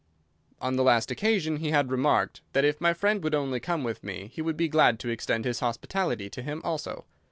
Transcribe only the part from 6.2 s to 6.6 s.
to him